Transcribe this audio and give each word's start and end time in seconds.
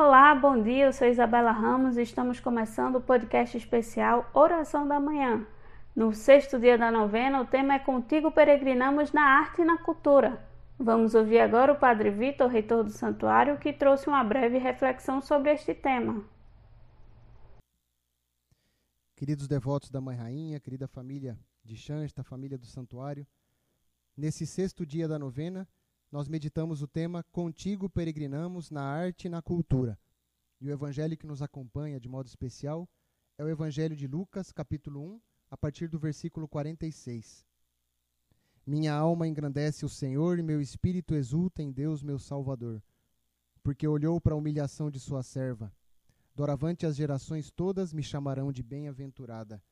Olá, 0.00 0.32
bom 0.32 0.62
dia. 0.62 0.84
Eu 0.84 0.92
sou 0.92 1.08
Isabela 1.08 1.50
Ramos 1.50 1.96
e 1.96 2.02
estamos 2.02 2.38
começando 2.38 2.94
o 2.94 3.00
podcast 3.00 3.56
especial 3.56 4.30
Oração 4.32 4.86
da 4.86 5.00
Manhã. 5.00 5.44
No 5.92 6.14
sexto 6.14 6.56
dia 6.56 6.78
da 6.78 6.88
novena, 6.88 7.42
o 7.42 7.44
tema 7.44 7.74
é 7.74 7.80
Contigo 7.80 8.30
Peregrinamos 8.30 9.10
na 9.10 9.22
Arte 9.22 9.60
e 9.60 9.64
na 9.64 9.76
Cultura. 9.76 10.40
Vamos 10.78 11.16
ouvir 11.16 11.40
agora 11.40 11.72
o 11.72 11.80
Padre 11.80 12.12
Vitor, 12.12 12.46
reitor 12.46 12.84
do 12.84 12.90
santuário, 12.90 13.58
que 13.58 13.72
trouxe 13.72 14.06
uma 14.06 14.22
breve 14.22 14.56
reflexão 14.56 15.20
sobre 15.20 15.50
este 15.52 15.74
tema. 15.74 16.24
Queridos 19.16 19.48
devotos 19.48 19.90
da 19.90 20.00
Mãe 20.00 20.16
Rainha, 20.16 20.60
querida 20.60 20.86
família 20.86 21.36
de 21.64 21.76
Xansta, 21.76 22.22
família 22.22 22.56
do 22.56 22.66
santuário, 22.66 23.26
nesse 24.16 24.46
sexto 24.46 24.86
dia 24.86 25.08
da 25.08 25.18
novena, 25.18 25.66
nós 26.10 26.26
meditamos 26.26 26.80
o 26.80 26.88
tema 26.88 27.22
Contigo 27.24 27.88
Peregrinamos 27.88 28.70
na 28.70 28.82
Arte 28.82 29.26
e 29.26 29.28
na 29.30 29.42
Cultura. 29.42 29.98
E 30.60 30.66
o 30.66 30.70
evangelho 30.70 31.16
que 31.16 31.26
nos 31.26 31.42
acompanha 31.42 32.00
de 32.00 32.08
modo 32.08 32.26
especial 32.26 32.88
é 33.36 33.44
o 33.44 33.48
Evangelho 33.48 33.94
de 33.94 34.06
Lucas, 34.08 34.50
capítulo 34.50 35.00
1, 35.00 35.20
a 35.50 35.56
partir 35.56 35.86
do 35.88 35.98
versículo 35.98 36.48
46. 36.48 37.46
Minha 38.66 38.94
alma 38.94 39.28
engrandece 39.28 39.84
o 39.84 39.88
Senhor 39.88 40.38
e 40.38 40.42
meu 40.42 40.60
espírito 40.60 41.14
exulta 41.14 41.62
em 41.62 41.70
Deus, 41.70 42.02
meu 42.02 42.18
Salvador, 42.18 42.82
porque 43.62 43.86
olhou 43.86 44.20
para 44.20 44.34
a 44.34 44.36
humilhação 44.36 44.90
de 44.90 44.98
sua 44.98 45.22
serva. 45.22 45.72
Doravante 46.34 46.84
as 46.84 46.96
gerações 46.96 47.50
todas 47.50 47.92
me 47.92 48.02
chamarão 48.02 48.50
de 48.50 48.62
bem-aventurada. 48.62 49.62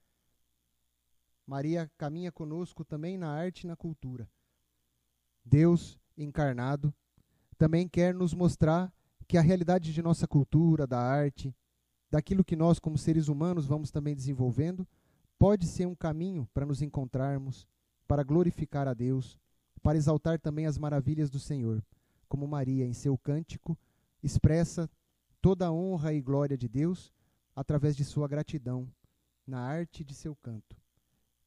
Maria 1.47 1.91
caminha 1.97 2.31
conosco 2.31 2.84
também 2.84 3.19
na 3.19 3.31
arte 3.31 3.62
e 3.62 3.67
na 3.67 3.77
cultura. 3.77 4.31
Deus 5.45 5.98
encarnado, 6.17 6.95
também 7.59 7.89
quer 7.89 8.14
nos 8.14 8.34
mostrar 8.34 8.92
que 9.27 9.36
a 9.36 9.42
realidade 9.42 9.92
de 9.92 10.03
nossa 10.03 10.27
cultura, 10.27 10.86
da 10.86 11.00
arte, 11.00 11.55
daquilo 12.11 12.45
que 12.45 12.56
nós, 12.56 12.78
como 12.78 12.97
seres 12.97 13.28
humanos, 13.28 13.67
vamos 13.67 13.91
também 13.91 14.14
desenvolvendo, 14.14 14.87
pode 15.39 15.67
ser 15.67 15.87
um 15.87 15.94
caminho 15.94 16.48
para 16.55 16.67
nos 16.67 16.81
encontrarmos, 16.81 17.67
para 18.06 18.22
glorificar 18.22 18.87
a 18.87 18.94
Deus, 18.94 19.39
para 19.83 19.98
exaltar 19.98 20.39
também 20.39 20.67
as 20.67 20.78
maravilhas 20.78 21.31
do 21.31 21.39
Senhor, 21.39 21.84
como 22.28 22.47
Maria, 22.47 22.87
em 22.87 22.92
seu 22.92 23.17
cântico, 23.19 23.78
expressa 24.22 24.89
toda 25.41 25.67
a 25.67 25.72
honra 25.72 26.12
e 26.12 26.20
glória 26.20 26.56
de 26.56 26.69
Deus 26.69 27.12
através 27.55 27.97
de 27.97 28.05
sua 28.05 28.28
gratidão 28.28 28.89
na 29.47 29.61
arte 29.61 30.05
de 30.05 30.14
seu 30.14 30.34
canto. 30.37 30.77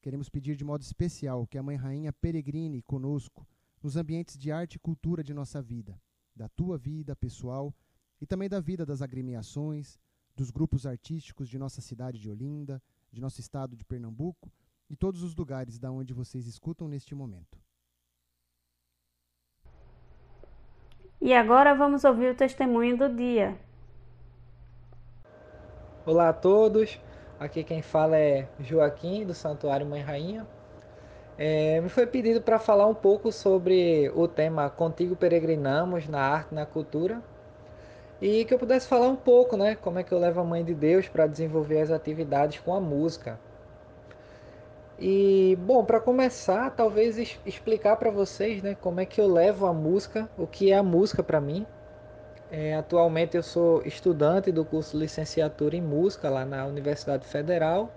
Queremos 0.01 0.29
pedir 0.29 0.55
de 0.55 0.63
modo 0.63 0.81
especial 0.81 1.45
que 1.45 1.57
a 1.57 1.63
Mãe 1.63 1.75
Rainha 1.75 2.13
peregrine 2.13 2.81
conosco 2.81 3.45
nos 3.81 3.95
ambientes 3.95 4.37
de 4.37 4.51
arte 4.51 4.75
e 4.75 4.79
cultura 4.79 5.23
de 5.23 5.33
nossa 5.33 5.61
vida, 5.61 5.99
da 6.35 6.47
tua 6.49 6.77
vida 6.77 7.15
pessoal 7.15 7.73
e 8.21 8.25
também 8.25 8.49
da 8.49 8.59
vida 8.59 8.85
das 8.85 9.01
agremiações, 9.01 9.97
dos 10.35 10.51
grupos 10.51 10.85
artísticos 10.85 11.49
de 11.49 11.57
nossa 11.57 11.81
cidade 11.81 12.19
de 12.19 12.29
Olinda, 12.29 12.81
de 13.11 13.21
nosso 13.21 13.39
estado 13.39 13.75
de 13.75 13.85
Pernambuco 13.85 14.51
e 14.89 14.95
todos 14.95 15.23
os 15.23 15.35
lugares 15.35 15.77
da 15.77 15.91
onde 15.91 16.13
vocês 16.13 16.47
escutam 16.47 16.87
neste 16.87 17.13
momento. 17.13 17.59
E 21.21 21.33
agora 21.33 21.75
vamos 21.75 22.03
ouvir 22.05 22.31
o 22.31 22.35
testemunho 22.35 22.97
do 22.97 23.13
dia. 23.13 23.59
Olá 26.05 26.29
a 26.29 26.33
todos, 26.33 26.99
aqui 27.37 27.63
quem 27.63 27.81
fala 27.81 28.17
é 28.17 28.49
Joaquim 28.59 29.25
do 29.25 29.33
Santuário 29.33 29.85
Mãe 29.85 30.01
Rainha. 30.01 30.47
É, 31.41 31.79
me 31.79 31.87
foi 31.87 32.05
pedido 32.05 32.41
para 32.41 32.59
falar 32.59 32.85
um 32.85 32.93
pouco 32.93 33.31
sobre 33.31 34.11
o 34.13 34.27
tema 34.27 34.69
Contigo 34.69 35.15
Peregrinamos 35.15 36.05
na 36.05 36.19
Arte 36.19 36.53
na 36.53 36.65
Cultura 36.65 37.21
e 38.21 38.43
que 38.43 38.53
eu 38.53 38.59
pudesse 38.59 38.89
falar 38.89 39.07
um 39.07 39.15
pouco, 39.15 39.55
né, 39.55 39.73
como 39.73 39.97
é 39.99 40.03
que 40.03 40.11
eu 40.11 40.19
levo 40.19 40.41
a 40.41 40.43
Mãe 40.43 40.65
de 40.65 40.73
Deus 40.73 41.07
para 41.07 41.25
desenvolver 41.27 41.79
as 41.79 41.91
atividades 41.91 42.59
com 42.59 42.73
a 42.73 42.81
música. 42.81 43.39
E, 44.99 45.57
bom, 45.61 45.85
para 45.85 46.01
começar, 46.01 46.71
talvez 46.71 47.17
explicar 47.45 47.95
para 47.95 48.11
vocês, 48.11 48.61
né, 48.61 48.75
como 48.75 48.99
é 48.99 49.05
que 49.05 49.21
eu 49.21 49.27
levo 49.31 49.65
a 49.65 49.71
música, 49.71 50.29
o 50.37 50.45
que 50.45 50.73
é 50.73 50.75
a 50.75 50.83
música 50.83 51.23
para 51.23 51.39
mim. 51.39 51.65
É, 52.51 52.75
atualmente 52.75 53.37
eu 53.37 53.43
sou 53.43 53.81
estudante 53.85 54.51
do 54.51 54.65
curso 54.65 54.97
de 54.97 55.03
licenciatura 55.03 55.77
em 55.77 55.81
música 55.81 56.29
lá 56.29 56.43
na 56.43 56.65
Universidade 56.65 57.25
Federal. 57.25 57.89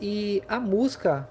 E 0.00 0.44
a 0.46 0.60
música 0.60 1.28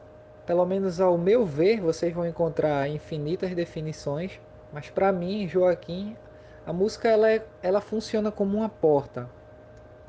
pelo 0.50 0.66
menos 0.66 1.00
ao 1.00 1.16
meu 1.16 1.46
ver, 1.46 1.80
vocês 1.80 2.12
vão 2.12 2.26
encontrar 2.26 2.90
infinitas 2.90 3.54
definições, 3.54 4.42
mas 4.74 4.90
para 4.90 5.12
mim, 5.12 5.48
Joaquim, 5.48 6.18
a 6.66 6.74
música 6.74 7.08
ela, 7.08 7.30
é, 7.30 7.46
ela 7.62 7.80
funciona 7.80 8.32
como 8.32 8.58
uma 8.58 8.68
porta. 8.68 9.30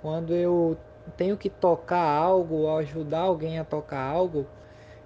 Quando 0.01 0.35
eu 0.35 0.79
tenho 1.15 1.37
que 1.37 1.51
tocar 1.51 2.03
algo 2.03 2.55
ou 2.55 2.79
ajudar 2.79 3.19
alguém 3.19 3.59
a 3.59 3.65
tocar 3.67 4.01
algo, 4.01 4.47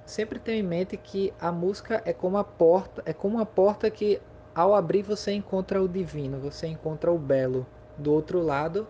sempre 0.04 0.38
tenho 0.38 0.60
em 0.60 0.68
mente 0.68 0.96
que 0.96 1.34
a 1.40 1.50
música 1.50 2.00
é 2.04 2.12
como 2.12 2.38
a 2.38 2.44
porta, 2.44 3.02
é 3.04 3.12
como 3.12 3.34
uma 3.34 3.46
porta 3.46 3.90
que 3.90 4.22
ao 4.54 4.72
abrir 4.72 5.02
você 5.02 5.32
encontra 5.32 5.82
o 5.82 5.88
divino, 5.88 6.38
você 6.38 6.68
encontra 6.68 7.10
o 7.10 7.18
belo 7.18 7.66
do 7.98 8.12
outro 8.12 8.40
lado, 8.40 8.86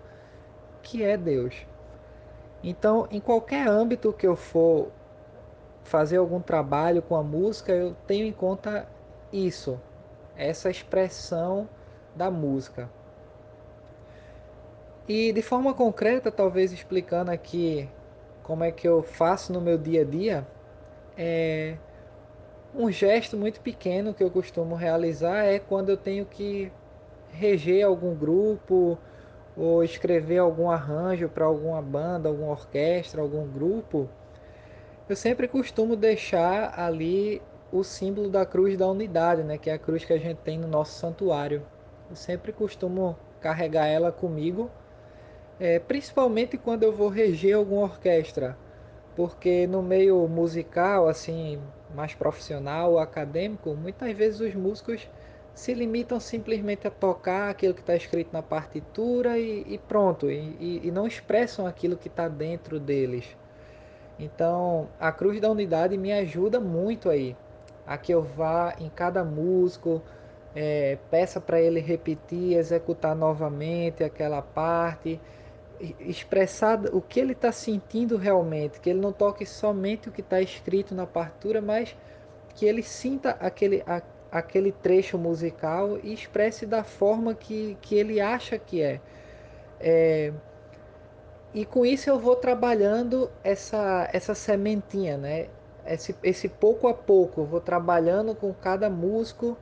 que 0.83 1.03
é 1.03 1.17
Deus. 1.17 1.67
Então, 2.63 3.09
em 3.11 3.19
qualquer 3.19 3.67
âmbito 3.67 4.13
que 4.13 4.27
eu 4.27 4.37
for 4.37 4.93
fazer 5.85 6.17
algum 6.17 6.41
trabalho 6.41 7.03
com 7.03 7.15
a 7.15 7.23
música, 7.23 7.73
eu 7.73 7.95
tenho 8.07 8.27
em 8.27 8.33
conta 8.33 8.89
isso, 9.33 9.81
essa 10.37 10.71
expressão 10.71 11.69
da 12.17 12.31
música. 12.31 12.91
E 15.07 15.33
de 15.33 15.43
forma 15.43 15.75
concreta, 15.75 16.33
talvez 16.33 16.73
explicando 16.73 17.31
aqui 17.31 17.89
como 18.43 18.65
é 18.65 18.73
que 18.73 18.89
eu 18.89 19.03
faço 19.03 19.53
no 19.53 19.61
meu 19.61 19.77
dia 19.77 20.01
a 20.01 20.05
dia, 20.05 20.47
é 21.17 21.77
um 22.75 22.91
gesto 22.91 23.37
muito 23.37 23.61
pequeno 23.61 24.13
que 24.13 24.25
eu 24.25 24.31
costumo 24.31 24.75
realizar 24.75 25.45
é 25.45 25.59
quando 25.61 25.91
eu 25.91 25.97
tenho 25.97 26.25
que 26.25 26.73
reger 27.31 27.87
algum 27.87 28.15
grupo 28.15 28.99
ou 29.57 29.85
escrever 29.85 30.39
algum 30.39 30.69
arranjo 30.71 31.29
para 31.29 31.45
alguma 31.45 31.81
banda, 31.81 32.29
alguma 32.29 32.51
orquestra, 32.51 33.23
algum 33.23 33.47
grupo 33.47 34.09
eu 35.09 35.15
sempre 35.15 35.47
costumo 35.47 35.97
deixar 35.97 36.79
ali 36.79 37.43
o 37.71 37.83
símbolo 37.83 38.31
da 38.31 38.47
cruz 38.47 38.77
da 38.77 38.89
unidade, 38.89 39.43
né, 39.43 39.59
que 39.59 39.69
é 39.69 39.75
a 39.75 39.79
cruz 39.79 40.05
que 40.05 40.13
a 40.13 40.19
gente 40.19 40.39
tem 40.39 40.59
no 40.59 40.67
nosso 40.67 40.99
santuário. 40.99 41.63
Eu 42.09 42.17
sempre 42.17 42.53
costumo 42.53 43.17
carregar 43.41 43.87
ela 43.87 44.11
comigo, 44.11 44.71
é, 45.61 45.79
principalmente 45.79 46.57
quando 46.57 46.85
eu 46.85 46.93
vou 46.93 47.09
reger 47.09 47.57
alguma 47.57 47.83
orquestra, 47.83 48.57
porque 49.15 49.67
no 49.67 49.83
meio 49.83 50.27
musical, 50.27 51.09
assim, 51.09 51.61
mais 51.95 52.15
profissional, 52.15 52.99
acadêmico, 52.99 53.75
muitas 53.75 54.11
vezes 54.13 54.41
os 54.41 54.55
músicos 54.55 55.09
se 55.55 55.75
limitam 55.75 56.19
simplesmente 56.19 56.87
a 56.87 56.91
tocar 56.91 57.51
aquilo 57.51 57.75
que 57.75 57.81
está 57.81 57.95
escrito 57.95 58.33
na 58.33 58.43
partitura 58.43 59.39
e, 59.39 59.65
e 59.69 59.79
pronto, 59.79 60.31
e, 60.31 60.81
e, 60.83 60.91
não 60.91 61.07
expressam 61.07 61.67
aquilo 61.67 61.97
que 61.97 62.09
está 62.09 62.27
dentro 62.27 62.81
deles. 62.81 63.37
Então, 64.19 64.89
a 64.99 65.11
cruz 65.11 65.41
da 65.41 65.51
unidade 65.51 65.97
me 65.97 66.13
ajuda 66.13 66.61
muito 66.61 67.11
aí. 67.11 67.37
A 67.87 67.99
que 67.99 68.13
eu 68.13 68.23
vá 68.23 68.75
em 68.79 68.89
cada 68.89 69.25
músico, 69.25 70.03
é, 70.55 70.99
peça 71.11 71.41
para 71.41 71.61
ele 71.61 71.81
repetir, 71.81 72.57
executar 72.57 73.15
novamente 73.15 74.05
aquela 74.05 74.41
parte, 74.41 75.21
expressar 76.01 76.81
o 76.95 77.01
que 77.01 77.19
ele 77.19 77.33
está 77.33 77.51
sentindo 77.51 78.17
realmente, 78.17 78.81
que 78.81 78.89
ele 78.89 79.01
não 79.01 79.13
toque 79.13 79.45
somente 79.45 80.09
o 80.09 80.13
que 80.13 80.21
está 80.21 80.41
escrito 80.41 80.95
na 80.95 81.07
partitura, 81.07 81.61
mas 81.61 81.97
que 82.55 82.65
ele 82.65 82.83
sinta 82.83 83.31
aquele, 83.41 83.83
a, 83.87 84.01
aquele 84.31 84.73
trecho 84.73 85.19
musical 85.19 85.99
e 86.03 86.15
expresse 86.15 86.65
da 86.67 86.85
forma 86.85 87.35
que, 87.35 87.77
que 87.83 87.97
ele 87.97 88.21
acha 88.21 88.59
que 88.59 88.81
é. 88.81 89.01
é 89.81 90.33
e 91.55 91.65
com 91.65 91.87
isso 91.87 92.11
eu 92.11 92.19
vou 92.19 92.35
trabalhando 92.35 93.31
essa, 93.45 94.09
essa 94.13 94.35
sementinha, 94.35 95.17
né? 95.17 95.47
Esse, 95.87 96.17
esse 96.23 96.49
pouco 96.49 96.89
a 96.89 96.95
pouco, 96.95 97.43
eu 97.43 97.45
vou 97.45 97.61
trabalhando 97.61 98.35
com 98.35 98.53
cada 98.53 98.91
músico 98.91 99.57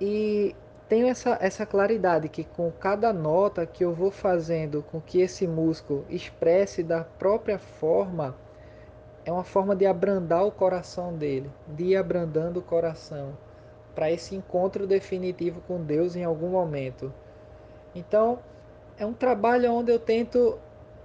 e 0.00 0.54
tenho 0.88 1.08
essa, 1.08 1.36
essa 1.40 1.66
claridade 1.66 2.28
que 2.28 2.44
com 2.44 2.70
cada 2.70 3.12
nota 3.12 3.66
que 3.66 3.84
eu 3.84 3.92
vou 3.92 4.12
fazendo 4.12 4.82
com 4.92 5.00
que 5.00 5.20
esse 5.20 5.46
músico 5.46 6.04
expresse 6.08 6.84
da 6.84 7.02
própria 7.02 7.58
forma, 7.58 8.36
é 9.24 9.32
uma 9.32 9.44
forma 9.44 9.74
de 9.74 9.86
abrandar 9.86 10.46
o 10.46 10.52
coração 10.52 11.14
dele, 11.14 11.50
de 11.66 11.86
ir 11.86 11.96
abrandando 11.96 12.60
o 12.60 12.62
coração 12.62 13.36
para 13.94 14.10
esse 14.12 14.36
encontro 14.36 14.86
definitivo 14.86 15.60
com 15.66 15.82
Deus 15.82 16.14
em 16.14 16.22
algum 16.22 16.48
momento. 16.48 17.12
Então, 17.94 18.38
é 18.96 19.04
um 19.04 19.12
trabalho 19.12 19.72
onde 19.72 19.90
eu 19.90 19.98
tento 19.98 20.58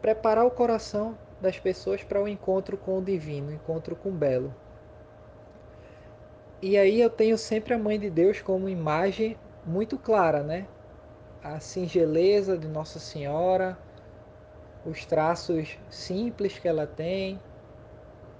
preparar 0.03 0.45
o 0.45 0.51
coração 0.51 1.17
das 1.41 1.57
pessoas 1.57 2.03
para 2.03 2.21
o 2.21 2.27
encontro 2.27 2.77
com 2.77 2.99
o 2.99 3.01
divino, 3.01 3.49
o 3.49 3.53
encontro 3.53 3.95
com 3.95 4.09
o 4.09 4.11
belo. 4.11 4.53
E 6.61 6.77
aí 6.77 7.01
eu 7.01 7.09
tenho 7.09 7.39
sempre 7.39 7.73
a 7.73 7.79
mãe 7.79 7.99
de 7.99 8.11
Deus 8.11 8.39
como 8.39 8.69
imagem 8.69 9.35
muito 9.65 9.97
clara, 9.97 10.43
né? 10.43 10.67
a 11.43 11.59
singeleza 11.59 12.57
de 12.57 12.67
Nossa 12.67 12.99
Senhora, 12.99 13.77
os 14.85 15.05
traços 15.05 15.77
simples 15.89 16.57
que 16.57 16.67
ela 16.67 16.87
tem, 16.87 17.39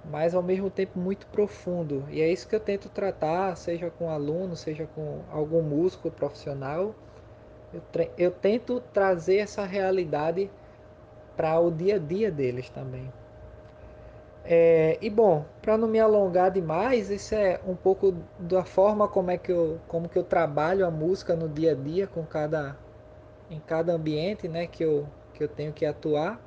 mas 0.06 0.34
ao 0.34 0.42
mesmo 0.42 0.70
tempo 0.70 0.98
muito 0.98 1.26
profundo. 1.26 2.04
E 2.10 2.22
é 2.22 2.32
isso 2.32 2.48
que 2.48 2.54
eu 2.54 2.60
tento 2.60 2.88
tratar, 2.88 3.54
seja 3.56 3.90
com 3.90 4.08
aluno, 4.08 4.56
seja 4.56 4.88
com 4.94 5.20
algum 5.30 5.62
músico 5.62 6.10
profissional. 6.10 6.94
Eu, 7.72 7.82
eu 8.16 8.30
tento 8.30 8.80
trazer 8.92 9.36
essa 9.36 9.64
realidade 9.64 10.50
para 11.36 11.58
o 11.58 11.70
dia 11.70 11.96
a 11.96 11.98
dia 11.98 12.30
deles 12.30 12.68
também. 12.70 13.12
É, 14.44 14.98
e 15.00 15.08
bom, 15.08 15.44
para 15.62 15.78
não 15.78 15.88
me 15.88 15.98
alongar 15.98 16.50
demais, 16.50 17.10
isso 17.10 17.34
é 17.34 17.58
um 17.66 17.74
pouco 17.74 18.14
da 18.38 18.62
forma 18.64 19.08
como 19.08 19.30
é 19.30 19.38
que 19.38 19.50
eu, 19.50 19.80
como 19.88 20.08
que 20.08 20.18
eu 20.18 20.24
trabalho 20.24 20.86
a 20.86 20.90
música 20.90 21.34
no 21.34 21.48
dia 21.48 21.72
a 21.72 21.74
dia 21.74 22.06
com 22.06 22.24
cada 22.24 22.76
em 23.50 23.60
cada 23.60 23.92
ambiente, 23.92 24.48
né, 24.48 24.66
que 24.66 24.84
eu 24.84 25.06
que 25.32 25.42
eu 25.42 25.48
tenho 25.48 25.72
que 25.72 25.84
atuar. 25.86 26.40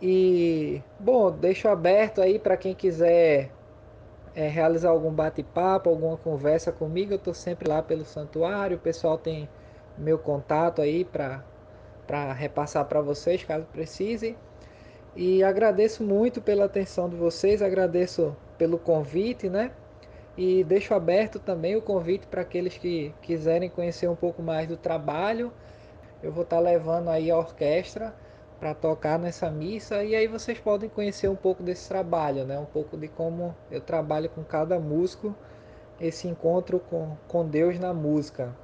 E 0.00 0.82
bom, 0.98 1.30
deixo 1.30 1.68
aberto 1.68 2.20
aí 2.22 2.38
para 2.38 2.56
quem 2.56 2.74
quiser 2.74 3.50
é, 4.34 4.48
realizar 4.48 4.90
algum 4.90 5.12
bate-papo, 5.12 5.90
alguma 5.90 6.16
conversa 6.16 6.72
comigo, 6.72 7.12
eu 7.12 7.16
estou 7.16 7.34
sempre 7.34 7.68
lá 7.68 7.82
pelo 7.82 8.04
santuário. 8.04 8.76
O 8.76 8.80
pessoal 8.80 9.18
tem 9.18 9.48
meu 9.96 10.18
contato 10.18 10.80
aí 10.80 11.04
para 11.04 11.44
para 12.08 12.32
repassar 12.32 12.86
para 12.86 13.02
vocês 13.02 13.44
caso 13.44 13.66
precise. 13.66 14.34
E 15.14 15.44
agradeço 15.44 16.02
muito 16.02 16.40
pela 16.40 16.64
atenção 16.64 17.08
de 17.08 17.16
vocês, 17.16 17.60
agradeço 17.60 18.34
pelo 18.56 18.78
convite, 18.78 19.48
né? 19.50 19.70
E 20.36 20.64
deixo 20.64 20.94
aberto 20.94 21.38
também 21.38 21.76
o 21.76 21.82
convite 21.82 22.26
para 22.26 22.42
aqueles 22.42 22.78
que 22.78 23.14
quiserem 23.20 23.68
conhecer 23.68 24.08
um 24.08 24.16
pouco 24.16 24.42
mais 24.42 24.66
do 24.68 24.76
trabalho. 24.76 25.52
Eu 26.22 26.32
vou 26.32 26.44
estar 26.44 26.56
tá 26.56 26.62
levando 26.62 27.08
aí 27.08 27.30
a 27.30 27.36
orquestra 27.36 28.14
para 28.58 28.74
tocar 28.74 29.18
nessa 29.18 29.50
missa 29.50 30.02
e 30.02 30.14
aí 30.14 30.26
vocês 30.26 30.58
podem 30.58 30.88
conhecer 30.88 31.28
um 31.28 31.36
pouco 31.36 31.62
desse 31.62 31.88
trabalho, 31.88 32.44
né? 32.44 32.58
Um 32.58 32.64
pouco 32.64 32.96
de 32.96 33.08
como 33.08 33.54
eu 33.70 33.80
trabalho 33.80 34.30
com 34.30 34.42
cada 34.42 34.78
músico, 34.78 35.34
esse 36.00 36.26
encontro 36.26 36.80
com, 36.80 37.16
com 37.26 37.46
Deus 37.46 37.78
na 37.78 37.92
música. 37.92 38.54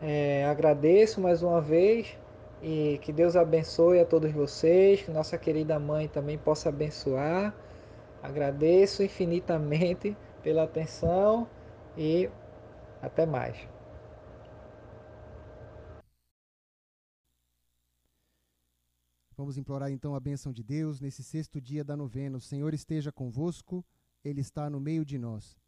É, 0.00 0.44
agradeço 0.46 1.20
mais 1.20 1.42
uma 1.42 1.60
vez 1.60 2.18
e 2.62 2.98
que 3.02 3.12
Deus 3.12 3.34
abençoe 3.34 3.98
a 3.98 4.06
todos 4.06 4.30
vocês, 4.30 5.02
que 5.02 5.10
nossa 5.10 5.36
querida 5.36 5.80
mãe 5.80 6.06
também 6.06 6.38
possa 6.38 6.68
abençoar. 6.68 7.52
Agradeço 8.22 9.02
infinitamente 9.02 10.16
pela 10.44 10.62
atenção 10.62 11.48
e 11.96 12.30
até 13.02 13.26
mais. 13.26 13.68
Vamos 19.36 19.58
implorar 19.58 19.90
então 19.90 20.14
a 20.14 20.20
bênção 20.20 20.52
de 20.52 20.62
Deus 20.62 21.00
nesse 21.00 21.24
sexto 21.24 21.60
dia 21.60 21.82
da 21.82 21.96
novena. 21.96 22.36
O 22.36 22.40
Senhor 22.40 22.72
esteja 22.72 23.10
convosco, 23.10 23.84
Ele 24.24 24.40
está 24.40 24.70
no 24.70 24.78
meio 24.78 25.04
de 25.04 25.18
nós. 25.18 25.58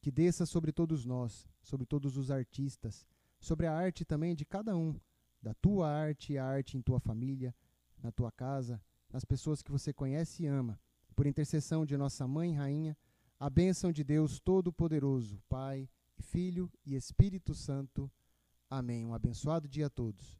Que 0.00 0.10
desça 0.10 0.46
sobre 0.46 0.72
todos 0.72 1.04
nós, 1.04 1.46
sobre 1.60 1.84
todos 1.84 2.16
os 2.16 2.30
artistas, 2.30 3.04
sobre 3.38 3.66
a 3.66 3.74
arte 3.74 4.02
também 4.02 4.34
de 4.34 4.46
cada 4.46 4.74
um 4.74 4.98
da 5.42 5.54
tua 5.54 5.88
arte 5.88 6.32
e 6.32 6.38
a 6.38 6.44
arte 6.44 6.76
em 6.76 6.82
tua 6.82 7.00
família, 7.00 7.54
na 8.02 8.10
tua 8.10 8.30
casa, 8.30 8.80
nas 9.10 9.24
pessoas 9.24 9.62
que 9.62 9.70
você 9.70 9.92
conhece 9.92 10.44
e 10.44 10.46
ama. 10.46 10.78
Por 11.14 11.26
intercessão 11.26 11.84
de 11.84 11.96
nossa 11.96 12.26
Mãe 12.26 12.52
Rainha, 12.52 12.96
a 13.40 13.48
bênção 13.48 13.90
de 13.90 14.04
Deus 14.04 14.38
Todo-Poderoso, 14.38 15.40
Pai, 15.48 15.88
Filho 16.18 16.70
e 16.84 16.94
Espírito 16.94 17.54
Santo. 17.54 18.10
Amém. 18.68 19.06
Um 19.06 19.14
abençoado 19.14 19.68
dia 19.68 19.86
a 19.86 19.90
todos. 19.90 20.38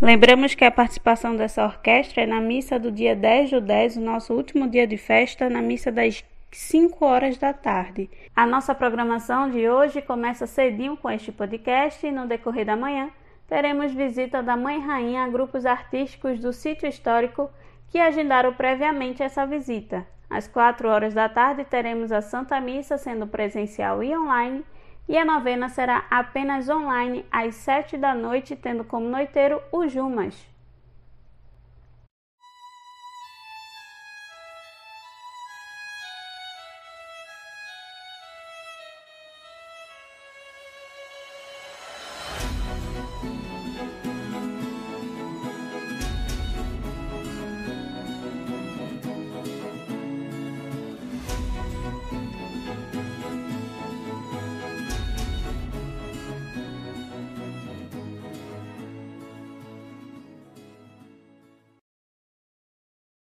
Lembramos 0.00 0.54
que 0.54 0.64
a 0.64 0.70
participação 0.70 1.34
dessa 1.34 1.64
orquestra 1.64 2.22
é 2.22 2.26
na 2.26 2.40
missa 2.40 2.78
do 2.78 2.92
dia 2.92 3.16
10 3.16 3.50
do 3.50 3.60
10, 3.60 3.96
o 3.96 4.00
nosso 4.00 4.32
último 4.32 4.68
dia 4.70 4.86
de 4.86 4.96
festa, 4.96 5.50
na 5.50 5.60
missa 5.60 5.90
das 5.90 6.24
5 6.52 7.04
horas 7.04 7.36
da 7.36 7.52
tarde. 7.52 8.08
A 8.34 8.46
nossa 8.46 8.74
programação 8.74 9.50
de 9.50 9.68
hoje 9.68 10.00
começa 10.00 10.46
cedinho 10.46 10.96
com 10.96 11.10
este 11.10 11.32
podcast 11.32 12.06
e 12.06 12.12
no 12.12 12.28
decorrer 12.28 12.64
da 12.64 12.76
manhã 12.76 13.10
teremos 13.48 13.92
visita 13.92 14.42
da 14.42 14.56
Mãe 14.56 14.78
Rainha 14.78 15.24
a 15.24 15.28
grupos 15.28 15.66
artísticos 15.66 16.38
do 16.38 16.52
sítio 16.52 16.86
histórico 16.86 17.50
que 17.88 17.98
agendaram 17.98 18.52
previamente 18.52 19.22
essa 19.22 19.46
visita. 19.46 20.06
Às 20.28 20.46
4 20.46 20.88
horas 20.88 21.14
da 21.14 21.28
tarde 21.28 21.64
teremos 21.64 22.12
a 22.12 22.20
Santa 22.20 22.60
Missa 22.60 22.98
sendo 22.98 23.26
presencial 23.26 24.04
e 24.04 24.14
online, 24.16 24.62
e 25.08 25.16
a 25.16 25.24
novena 25.24 25.70
será 25.70 26.04
apenas 26.10 26.68
online 26.68 27.24
às 27.32 27.54
7 27.54 27.96
da 27.96 28.14
noite, 28.14 28.54
tendo 28.54 28.84
como 28.84 29.08
noiteiro 29.08 29.62
o 29.72 29.88
Jumas. 29.88 30.46